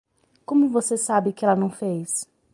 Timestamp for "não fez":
1.55-2.27